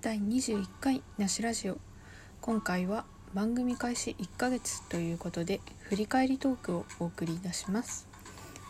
[0.00, 1.78] 第21回なしラジオ。
[2.40, 8.06] 今回は番組開始1ヶ月ということで振り返りトークをお送りいたします。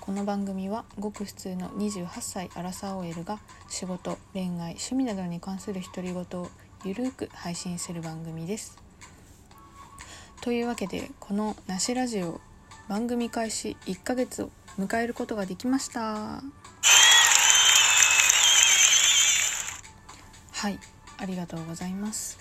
[0.01, 6.49] この番組はごく普通の28歳アラサー OL が仕事恋愛趣味などに関する独り言を
[6.87, 8.79] ゆるーく配信する番組です。
[10.41, 12.41] というわけでこのなしラジオ
[12.89, 16.43] 番組開始1ヶ月を迎えることができました。
[20.53, 20.79] はい。
[21.19, 22.39] ありがとうございます。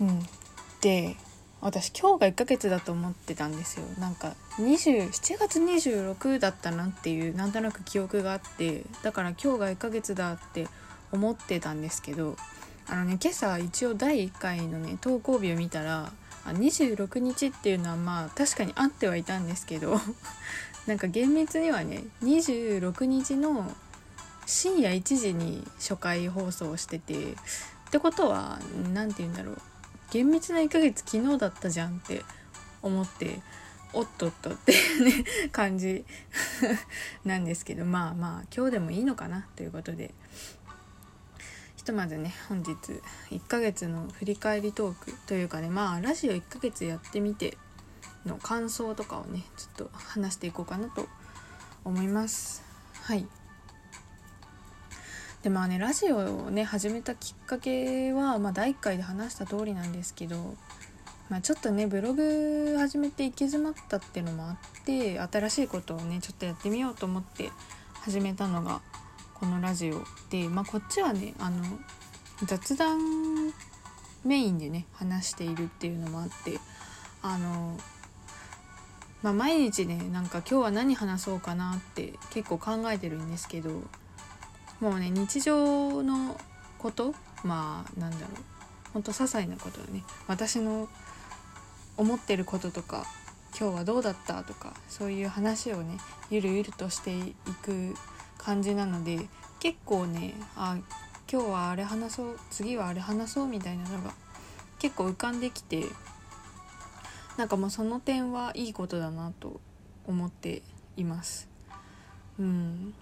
[0.00, 0.20] うん。
[0.80, 1.16] で
[1.60, 3.86] 私今日が1ヶ月だと思ってたんですよ。
[3.98, 10.68] なんか27月26だったなっていうなんとなく記憶があってだから今日が1ヶ月だって
[11.10, 12.36] 思ってたんですけど
[12.86, 16.12] あのね今朝一応第1回のね投稿日を見たら
[16.44, 19.98] あ26日っていうのはまあ確かにあってはいたんですけど
[20.86, 23.72] なんか厳密にはね26日の
[24.46, 27.36] 深夜1時に初回放送しててっ
[27.90, 28.58] てことは
[28.92, 29.58] 何て言うんだろう。
[30.10, 32.22] 厳密な1ヶ月昨日だったじゃんって
[32.82, 33.40] 思って
[33.92, 36.04] おっとっとっていうね 感じ
[37.24, 40.14] なんですけどまあまあ今日でもいいのかなということで。
[41.76, 42.72] ひとまずね本日
[43.30, 47.58] 1ヶ月の振り返りトークというかねまあラジオ1ヶ月やってみて
[48.24, 51.06] の感想とかをねちょっと話していこうかなと
[51.84, 52.62] 思います。
[53.02, 53.26] はい。
[55.44, 60.54] でまあねラジオをね始めたきっかけは、まあ、第1回で話した通りなんですけど、
[61.28, 64.56] まあ、ちょっとねブログ始めて行き詰まったっていうのもあっ
[64.86, 67.50] て新しいことをねちょっとやってみようと思って
[68.00, 68.80] 始めたのが
[69.34, 71.62] このラジオで、まあ、こっちはねあの
[72.46, 73.00] 雑談
[74.24, 76.58] メインでね話しているっていうのもあって
[77.20, 77.76] あの
[79.22, 83.82] まあ、毎日ねなんか今日は何話そうかなって結構考えてるんですけど
[84.80, 86.38] もうね日常の
[86.78, 88.28] ことまあなんだろう
[88.92, 90.88] ほんと些細なことね私の
[91.96, 93.04] 思ってることとか
[93.58, 95.98] 今日はどうだったとかそういう話をね
[96.30, 97.94] ゆるゆるとしていく
[98.38, 99.20] 感じなので
[99.60, 100.76] 結構ねあ
[101.30, 104.12] 今日はあれ話そう次はあれ話そうみたいなのが
[104.78, 105.84] 結構浮かんできて
[107.36, 109.60] なんかもうその点はいいことだなと
[110.06, 110.62] 思って
[110.96, 111.48] います。
[112.38, 112.94] うん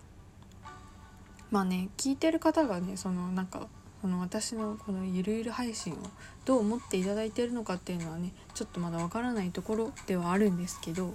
[1.52, 3.68] まあね聞いてる方がねそのなんか
[4.00, 5.96] この私のこのゆるゆる配信を
[6.44, 11.14] どう思っていただいてるのかっていうのはねちょっとまだわからないところではあるんですけど、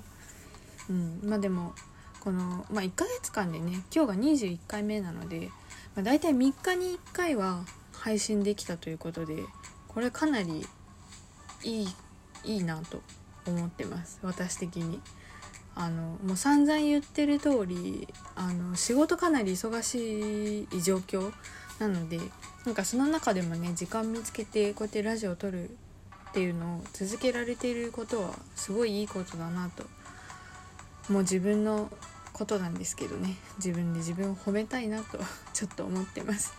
[0.89, 1.73] うん、まあでも
[2.21, 5.49] この、まあ、1ヶ月間でね今日が21回目なので、
[5.95, 9.43] まあ、大体3日に1回は配信できたということで
[9.87, 10.65] これかなり
[11.63, 11.87] いい
[12.45, 13.01] いいなと
[13.47, 15.01] 思ってます私的に。
[15.79, 21.31] あのもう散々言ってる通りあの仕事かなり忙しい状況
[21.77, 22.19] なので
[22.65, 25.69] なんかその中でもね時間見つけてこうやってラジオを撮る
[26.29, 29.83] っていうのを続けられていることはすごいいいことだなと。
[31.11, 31.89] もう自分の
[32.33, 33.35] ことなんですけどね。
[33.57, 35.19] 自分で自分を褒めたいなと
[35.53, 36.53] ちょっと思ってます。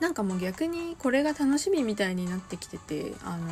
[0.00, 3.48] なんかもう逆にこれが楽しみみたいになってきててあの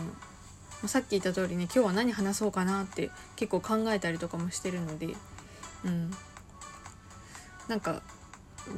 [0.89, 5.09] さっき言った通りね今日は何話そうかなって結構考えたりとかもしてるので
[5.85, 6.11] うん。
[7.69, 8.03] なんか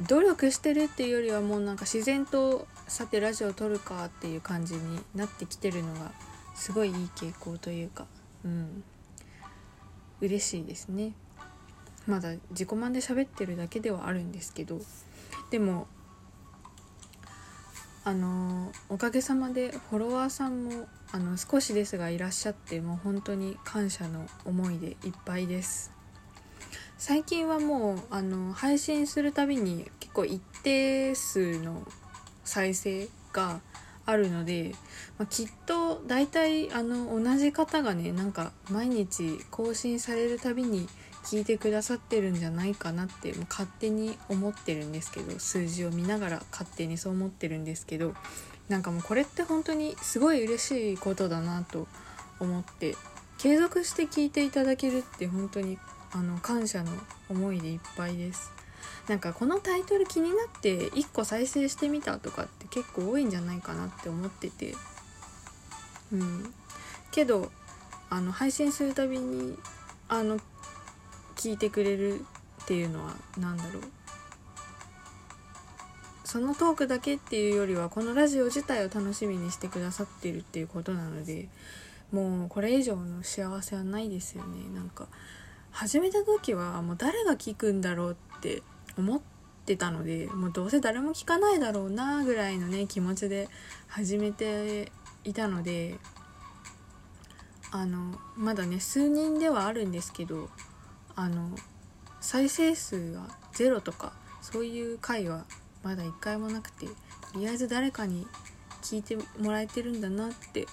[0.07, 6.11] 努力してるっていうよりはもうなんか自然とさてラジオ撮るかっていう感じになってきてるのが
[6.55, 8.05] すごいいい傾向というか
[8.45, 8.83] うん。
[10.19, 11.13] 嬉しいですね。
[12.07, 14.79] まだ自己満で喋ってるだけではあるんですけど
[15.51, 15.87] でも
[18.07, 25.91] あのおかげさまでフォロワーさんもあの少しですがいらっしゃってもう本当に感謝の思いでいっぱいです。
[26.97, 31.85] 最近はもうあの配信するたびに結構一定数の
[32.45, 33.59] 再生が
[34.05, 34.73] あるので、
[35.17, 40.87] まあ、きっと大体あの同じ方がねなんか毎日更新されるたびに
[41.27, 48.13] 聞いてくださってるんじゃないかなってもう勝手に思ってるんですけど数字を見ながら勝手にそう思ってるんですけど
[48.69, 51.89] なんかもうこれって本当にすごい嬉しいことだなと
[52.39, 52.95] 思って
[53.37, 55.77] 継続して聞いていただけるって本当に
[56.13, 56.91] あの感謝の
[57.29, 58.51] 思いでいっぱいです。
[59.09, 64.75] なんかこのタイトル気になって1個再生してみたとかって結構多いんじゃないかなって思ってて。
[66.13, 66.53] うん。
[67.11, 67.51] けど
[68.09, 69.57] あの配信するたびに
[70.07, 70.39] あの
[71.37, 72.25] 聞いてくれる
[72.63, 73.83] っていうのは何だろう。
[76.25, 81.47] そのトークだけっていうよりはこのラジオ自体を楽しみにしてくださってるっていうことなので
[82.11, 84.69] もうこれ以上の幸せはないですよね。
[84.75, 85.07] なんか
[85.71, 88.61] 始めた時はもう誰が聞くんだろうって
[88.97, 89.21] 思っ
[89.65, 93.47] てたのでもうどうせ誰も聞かないだろうなぐらいのね気持ちで
[93.87, 94.91] 始めて
[95.23, 95.95] いたので
[97.71, 100.49] あのまだね数人ではあるんですけど
[101.17, 101.49] あの
[102.21, 105.45] 再生数がゼロとかそういう回は
[105.83, 106.93] まだ一回もなくてと
[107.39, 108.27] りあえず誰かに
[108.83, 110.67] 聞いてもらえてるんだなって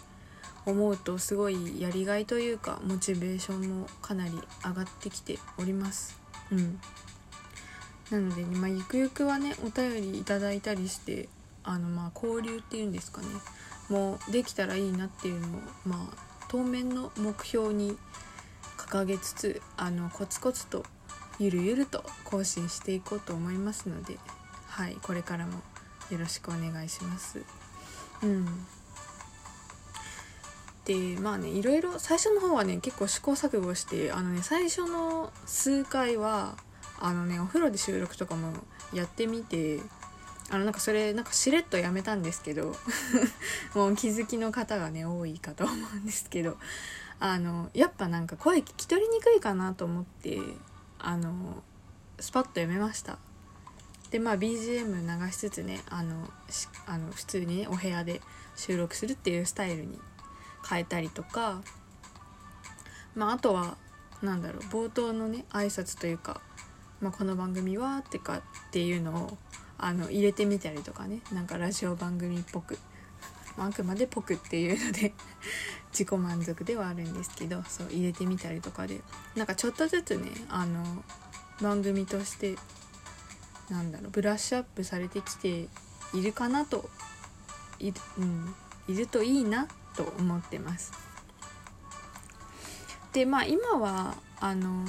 [0.66, 4.32] 思うとすごいやりがいというかモチベーションもかなり
[4.64, 6.18] 上がってきております。
[6.52, 6.78] うん。
[8.10, 11.28] なのでね、まあ、ゆくゆくはねお便りいただいたりして
[11.62, 13.28] あのまあ交流っていうんですかね。
[13.88, 15.50] もうできたらいいなっていうのを
[15.86, 16.16] まあ
[16.48, 17.96] 当面の目標に
[18.94, 20.84] 掲げつつあのコツコツと
[21.40, 24.18] ゆるゆると更新していこうと思いますので
[24.68, 25.54] はいこれからも
[26.12, 27.42] よろしくお願いします。
[28.22, 28.46] うん。
[30.84, 36.56] でまあねいろいろ最初の方はね結構試行錯誤してあのね最初の数回は
[37.00, 38.52] あのねお風呂で収録とかも
[38.92, 39.80] やってみて
[40.50, 42.76] あのなんかそれなんかしれっとやめたんですけど
[43.74, 46.58] もう気づきの方がね多いかと思うんですけど
[47.20, 50.38] あのやっぱなんか声聞き取りにくいかなと思って
[50.98, 51.62] あの
[52.20, 53.18] スパッとやめました。
[54.10, 56.28] でまあ BGM 流しつつねあの
[56.86, 58.20] あの普通にねお部屋で
[58.54, 59.98] 収録するっていうスタイルに
[60.68, 61.60] 変えたりとか
[63.14, 63.76] まああとは
[64.22, 66.40] なんだろう冒頭のね挨拶というか、
[67.00, 69.38] まあ、この番組はってかっていうのを
[69.78, 72.78] あの入れてみたりとかねなんかラジオ番組っぽく、
[73.56, 75.14] まあ、くまでぽくっていうので
[75.92, 79.00] 自己満足ではあるんですけどそう入れてみたりとかで
[79.36, 81.04] なんかちょっとずつねあの
[81.60, 82.56] 番組として
[83.70, 85.68] なんだろうブラッシュアップされてきて
[86.12, 86.90] いるかなと
[87.78, 88.54] い,、うん、
[88.88, 90.92] いるといいなと思ってます。
[93.12, 94.84] でまあ今はあの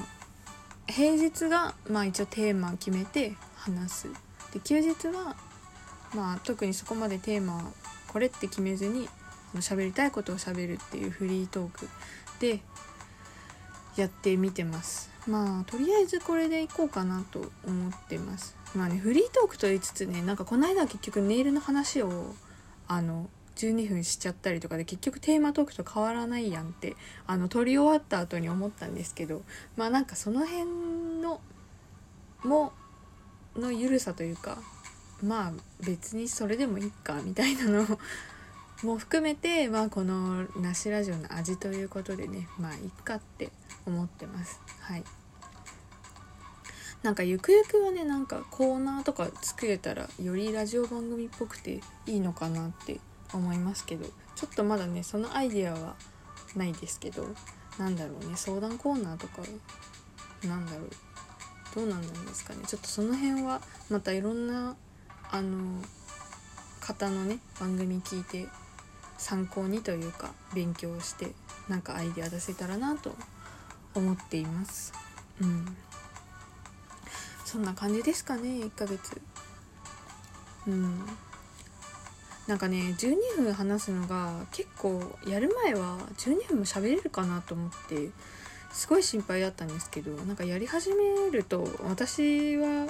[0.87, 4.07] 平日が、まあ、一応テーマを決めて話す
[4.53, 5.35] で休日は、
[6.15, 7.71] まあ、特にそこまでテーマ
[8.15, 9.09] これって決めずに
[9.55, 11.89] 喋りたいことを喋るっていうフリートーク
[12.39, 12.61] で
[13.97, 15.11] やってみてます。
[15.27, 18.55] まあとりあえずこれでいこうかなと思ってます。
[18.73, 22.33] まあねフリートークと言いつつねなんかこの間結局ネイルの話を
[22.87, 26.95] あの12分しちゃったりとかで結局テーマトークと変わらないやんって
[27.27, 29.41] あの撮り終わった後に思ったんですけど
[29.75, 31.41] まあなんかその辺の
[32.45, 32.71] も
[33.57, 34.57] の緩さというか
[35.23, 35.53] まあ
[35.85, 37.99] 別にそれでもいいかみたいなの
[38.83, 43.51] も含めてまあこのなしラジオの味ということでねまあいっかって
[43.85, 44.59] 思ってます。
[44.81, 45.03] はい。
[47.03, 52.99] なんかゆくゆくはねなんかコーナーとか作れたらよりラジオ番組っぽくていいのかなって
[53.31, 55.95] 思いますけどちょっとまだねそのアイデアは
[56.55, 57.27] ないですけど
[57.77, 59.43] なんだろうね相談コーナーとか
[60.47, 60.89] なんだろう
[61.75, 62.61] どうなんですかね。
[62.65, 64.75] ちょっとその辺はまたいろんな
[65.35, 65.81] あの
[66.79, 68.47] 方のね番組聞いて
[69.17, 71.31] 参考にというか勉強して
[71.67, 73.13] なんかアイデア出せたらなと
[73.93, 74.93] 思っています。
[75.41, 75.75] うん。
[77.43, 79.21] そんな感じですかね1ヶ月。
[80.67, 81.05] うん。
[82.47, 88.09] なんかね12分話すのが結構やる前は12分も喋れるかなと思って
[88.71, 92.87] すごい心配だったんですけどなんかやり始めると私は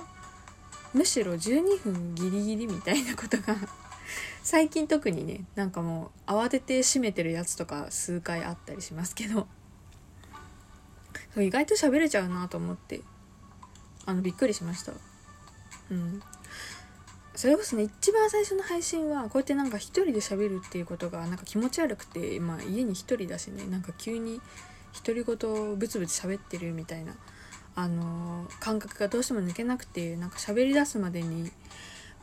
[0.96, 3.56] むしろ12分ギリギリみたいなことが
[4.44, 9.48] 最近特にねなんかもう慌てて閉めてるやつとか数回あったりしますけど。
[11.38, 13.02] 意外と喋れちゃうなと思って
[14.06, 14.94] あのびっくりしました。
[15.92, 16.22] うん。
[17.36, 24.40] それこそね一番最初の配信はこうやってなんか一人で喋るっていうことがなんか気持ち悪くてまあ家に一人だしねなんか急に
[25.06, 27.14] 独り言をブツブツ喋ってるみたいな
[27.76, 31.52] あの感覚がどうしても抜けなくてなんか喋り出すまでに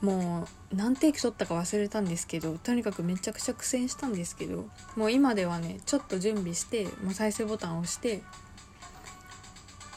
[0.01, 4.67] もう何テイク取ったか忘れたんですけどとにかくめちゃくちゃ苦戦したんですけど
[4.97, 8.23] もう今ではねちょっと準備してもう再生ボタンを押して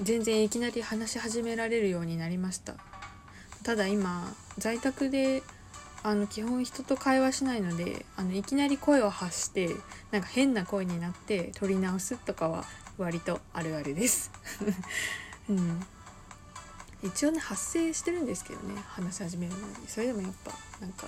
[0.01, 2.75] 全然いきなり話し始められるようになりました。
[3.63, 5.41] ただ今在宅で
[6.03, 9.69] あの基本人と会話しないのであのいきなり声を発して
[10.11, 12.63] なんか変な声になって撮り直すとかは
[12.99, 14.29] 割とあるあるです。
[15.49, 15.85] うん。
[17.03, 19.87] 一応ね発声してるんですけどね話し始める前に。
[19.87, 21.07] それでもやっぱなんか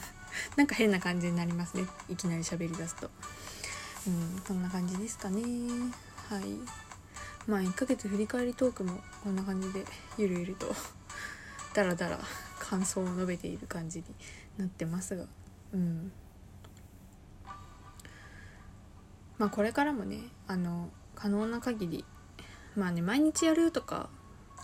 [0.56, 1.86] なんか変な感じになりますね。
[2.08, 3.10] いきなり喋りだすと。
[4.06, 5.42] うんこんな感じですかね。
[6.28, 6.44] はい。
[7.46, 9.84] まあ1ヶ月振り返りトークもこんな感じで
[10.16, 10.74] ゆるゆると
[11.74, 12.18] ダラダラ
[12.58, 14.04] 感想を述べている感じに
[14.56, 15.26] なってますが。
[15.72, 16.12] うん。
[19.38, 22.04] まあこれからもねあの可能な限り
[22.76, 24.08] まあね毎日やるとか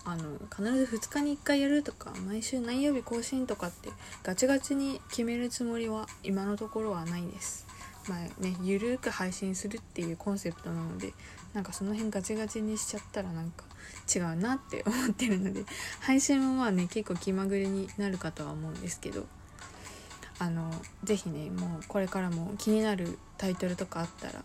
[0.05, 3.91] あの必ず2日に1回やるとか毎週何曜日更新とかって
[4.23, 7.67] ガチガチに決めるつもりは今のところはないです。
[8.09, 11.13] まあねゆるく配信するっていうコンセプトなので
[11.55, 13.65] なんかその辺ガチガチにしちゃったらなんか
[14.13, 15.65] 違うなって思ってるので
[16.01, 19.27] 配信もまあね結構気まぐれになるかとは思うんですけど
[20.41, 20.73] あの
[21.05, 24.43] 是非ねもうこれからも気になるタイトルとかあったら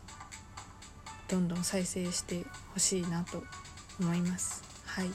[1.28, 3.44] どんどん再生してほしいなと
[4.00, 4.64] 思います。
[4.86, 5.12] はい。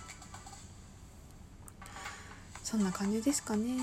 [2.63, 3.79] そんな感じですかね。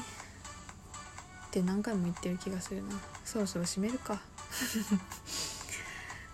[1.47, 2.89] って何回も言ってる気がするな。
[3.25, 4.21] そろそろ閉めるか。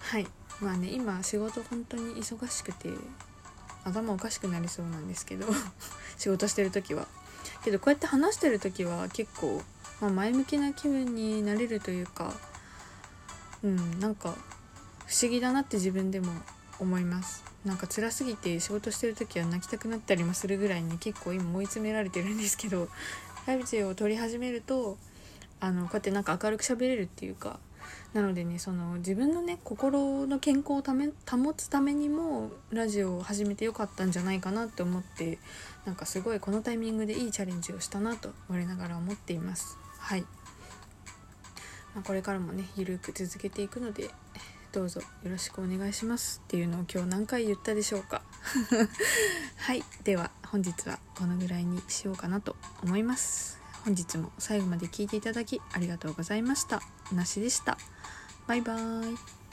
[0.02, 0.28] はい。
[0.62, 2.90] まあね今仕事本当に忙しくて
[3.84, 5.48] 頭おかしくなりそうなんですけど
[6.18, 7.08] 仕事してる時は。
[7.64, 9.62] けどこうやって話してる時は結構、
[10.02, 12.34] まあ、前向きな気分になれるというか
[13.64, 14.36] うんなんか
[15.08, 16.32] 不思議だなって自分でも
[16.80, 17.44] 思います。
[17.66, 22.90] なんか辛すぎて仕事してる時は泣きたくなったりもするぐらいに結構今追い詰められてるんですけど
[23.48, 24.98] ライブジェを撮り始めると
[25.60, 27.60] あのこうやってなんか明るく喋れるっていうか
[28.14, 35.40] なのでねその自分のね心の健康をため保つためにもラジオを始めてよかったんじゃないかなって思って
[35.86, 39.78] なんかすごいこのタイミングでいいチャレンジをしたなと我ながら思っています。
[40.00, 40.22] はい、
[41.94, 44.12] まあ、これからもねゆるく続けていくので
[44.76, 48.22] どうぞよろしくお願いしますっていうのを今日何回言ったでしょうか。
[49.56, 49.86] はい。
[50.04, 53.58] では本日はこのぐらいにしようかなと思います。
[53.86, 56.82] 本日も最後まで聴いていただきありがとうございました。
[57.14, 57.78] なしでした。
[58.48, 59.45] バイバーイ。